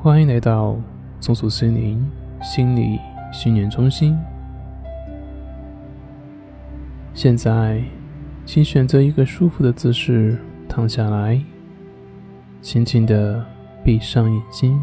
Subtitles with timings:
[0.00, 0.76] 欢迎来到
[1.20, 2.08] 松鼠森林
[2.40, 3.00] 心理
[3.32, 4.16] 训练中心。
[7.12, 7.82] 现在，
[8.46, 10.38] 请选择一个舒服的姿势
[10.68, 11.42] 躺下来，
[12.62, 13.44] 轻轻的
[13.82, 14.80] 闭上眼睛，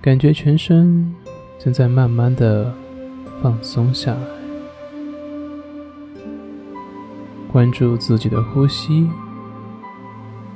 [0.00, 1.14] 感觉全身
[1.58, 2.74] 正在慢慢的
[3.42, 4.20] 放松下来，
[7.52, 9.06] 关注自己的呼吸。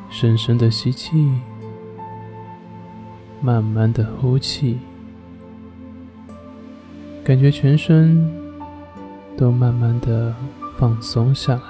[0.09, 1.29] 深深的吸气，
[3.45, 4.79] 慢慢的呼气，
[7.23, 8.27] 感觉全身
[9.37, 10.35] 都慢慢的
[10.79, 11.67] 放松下来了。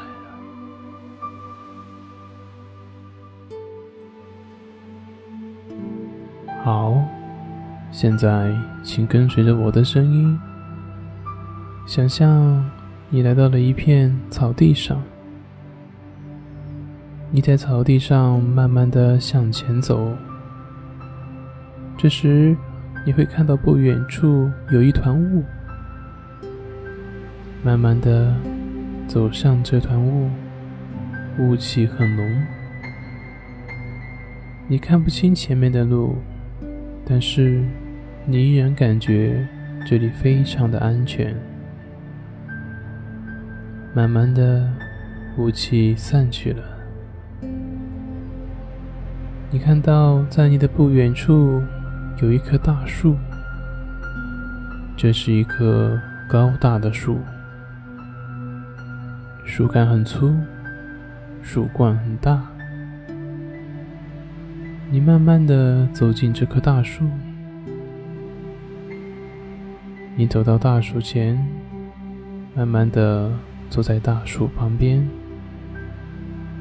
[6.62, 6.94] 好，
[7.90, 10.38] 现在请跟随着我的声音，
[11.86, 12.64] 想象
[13.10, 15.02] 你来到了一片草地上。
[17.32, 20.16] 你在草地上慢慢的向前走，
[21.96, 22.56] 这时
[23.06, 25.42] 你会看到不远处有一团雾，
[27.62, 28.34] 慢慢的
[29.06, 30.28] 走向这团雾，
[31.38, 32.42] 雾气很浓，
[34.68, 36.16] 你看不清前面的路，
[37.06, 37.64] 但是
[38.26, 39.46] 你依然感觉
[39.86, 41.34] 这里非常的安全。
[43.94, 44.68] 慢慢的，
[45.38, 46.62] 雾气散去了。
[49.50, 51.62] 你看到，在你的不远处
[52.22, 53.16] 有一棵大树，
[54.96, 57.18] 这是一棵高大的树，
[59.44, 60.32] 树干很粗，
[61.42, 62.40] 树冠很大。
[64.90, 67.04] 你慢慢的走进这棵大树，
[70.14, 71.36] 你走到大树前，
[72.54, 73.28] 慢慢的
[73.68, 75.04] 坐在大树旁边，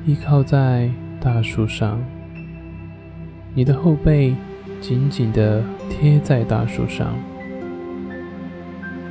[0.04, 0.90] 依靠在
[1.22, 2.02] 大树上。
[3.54, 4.36] 你的后背
[4.84, 7.08] 紧紧地贴在大树上，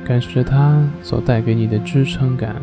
[0.05, 2.61] 感受着它所带给你的支撑感。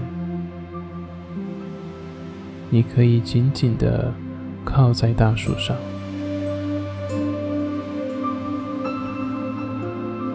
[2.69, 4.15] 你可以紧紧地
[4.65, 5.76] 靠在大树上，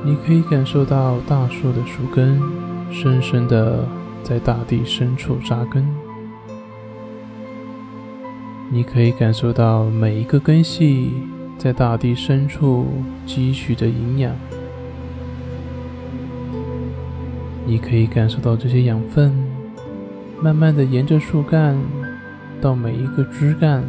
[0.03, 2.41] 你可以感受到大树的树根
[2.91, 3.87] 深深地
[4.21, 5.87] 在大地深处扎根，
[8.69, 11.13] 你可以感受到每一个根系。
[11.57, 12.85] 在大地深处
[13.25, 14.35] 汲取着营养，
[17.65, 19.33] 你可以感受到这些养分，
[20.41, 21.75] 慢慢的沿着树干
[22.61, 23.83] 到每一个枝干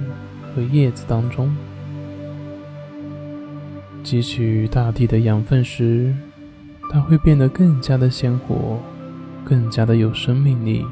[0.55, 1.55] 和叶子当中。
[4.03, 6.15] 汲取大地的养分时，
[6.91, 8.79] 它会变得更加的鲜活，
[9.45, 10.87] 更加的有生命力。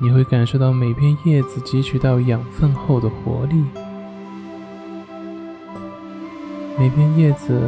[0.00, 3.64] 你会感受到每片叶子汲取到养分后的活力。
[6.78, 7.58] 每片叶子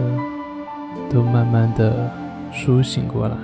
[1.08, 2.12] 都慢慢的
[2.52, 3.36] 苏醒过来，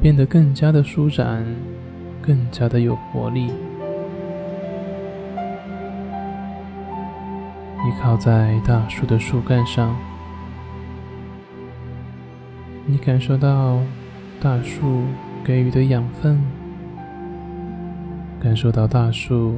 [0.00, 1.44] 变得更加的舒展，
[2.22, 3.50] 更加的有活力。
[7.84, 9.96] 你靠在大树的树干上，
[12.86, 13.80] 你感受到
[14.40, 15.02] 大树
[15.42, 16.40] 给予的养分，
[18.38, 19.56] 感受到大树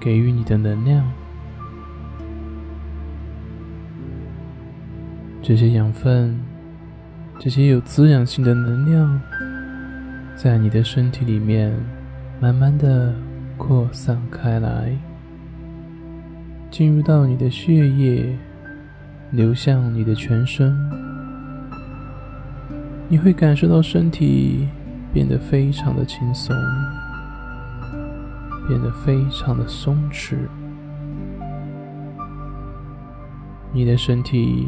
[0.00, 1.04] 给予你的能量。
[5.46, 6.36] 这些养分，
[7.38, 9.20] 这些有滋养性的能量，
[10.34, 11.72] 在你的身体里面
[12.40, 13.14] 慢慢的
[13.56, 14.90] 扩散开来，
[16.68, 18.36] 进入到你的血液，
[19.30, 20.76] 流向你的全身。
[23.08, 24.66] 你会感受到身体
[25.12, 26.56] 变得非常的轻松，
[28.66, 30.34] 变得非常的松弛，
[33.72, 34.66] 你的身体。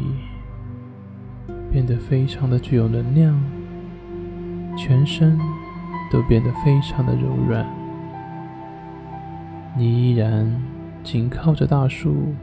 [1.71, 3.39] 变得非常的具有能量，
[4.75, 5.39] 全身
[6.11, 7.65] 都变得非常的柔软。
[9.77, 10.51] 你依然
[11.03, 12.33] 紧靠着大树，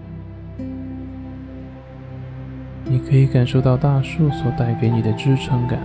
[2.84, 5.80] 你可以感受到大树所带给你的支撑感，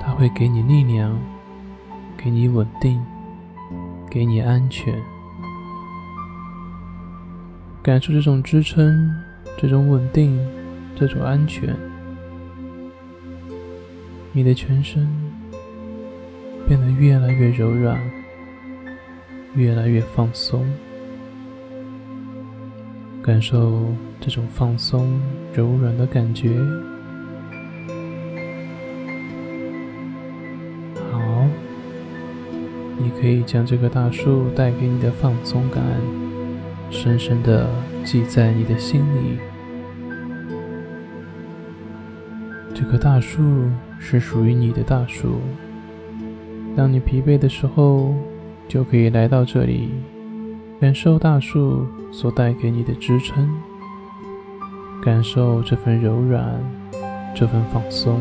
[0.00, 1.16] 它会给你力量，
[2.16, 3.00] 给你稳定，
[4.10, 4.92] 给你安全。
[7.80, 9.31] 感受这种支撑。
[9.56, 10.38] 这种稳定，
[10.96, 11.76] 这种安全，
[14.32, 15.08] 你的全身
[16.66, 17.98] 变得越来越柔软，
[19.54, 20.64] 越来越放松。
[23.22, 25.20] 感受这种放松、
[25.54, 26.50] 柔软的感觉。
[31.12, 31.46] 好，
[32.98, 35.84] 你可以将这棵大树带给你的放松感，
[36.90, 37.68] 深深的
[38.04, 39.38] 记在你的心里。
[42.74, 45.40] 这棵大树是属于你的大树。
[46.76, 48.14] 当你疲惫的时候，
[48.66, 49.90] 就可以来到这里，
[50.80, 53.48] 感受大树所带给你的支撑，
[55.02, 56.58] 感受这份柔软，
[57.34, 58.20] 这份放松。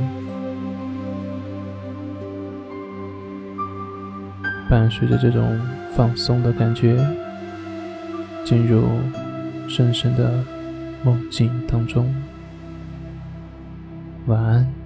[4.69, 5.59] 伴随着这种
[5.95, 6.97] 放松的感觉，
[8.43, 8.83] 进入
[9.73, 10.43] 深深的
[11.01, 12.13] 梦境当中。
[14.27, 14.80] 晚安。